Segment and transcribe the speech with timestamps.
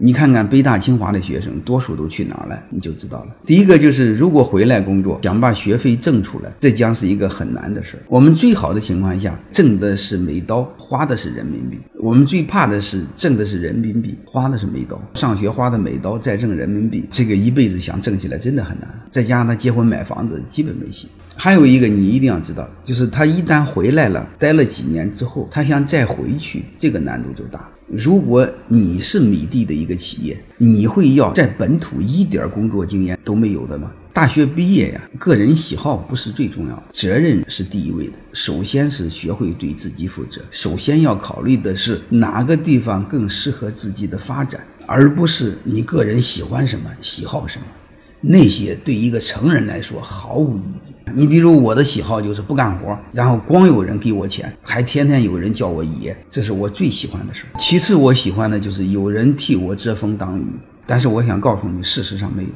[0.00, 3.28] 你看看北大清华的学生，多数都去哪儿了，你就知道了。
[3.46, 8.02] 第一个就是，如果回来工作，想把学费挣出来，这将是一个很难的事儿。
[8.08, 11.78] 我们最好的情况下，挣的是美刀，花的是人民币。
[12.00, 15.00] 我们最怕的是挣的是人民币，花的是美刀。
[15.14, 18.88] 上学花的美刀，再挣人民币，这个一辈子想挣起来真的很难。
[19.08, 21.08] 再加上他结婚买房子，基本没戏。
[21.36, 27.70] 还有一个你一定要知道，就是他一旦回来了，待了几年之后，他想再回去，这个难度就大。
[27.86, 33.92] 如果你是米地的一个企业，你会要在本土一点工作经验都没有的吗？
[34.12, 38.12] 大学毕业呀，个人喜好不是最重要的，责任是第一位的。
[38.32, 47.66] 首先是学会对自己负责，首先要考虑的是哪个地方更适合自己的发展，而不是你个人喜欢什么、喜好什么。
[48.20, 50.83] 那些对一个成人来说毫无意义。
[51.12, 60.44] 你比如我的喜好就是不干活，然后光有人给我钱，还天天有人叫我爷，这是我最喜欢的事其次，我喜欢的就是有人替我遮风挡雨，
[60.86, 62.48] 但是我想告诉你，事实上没有。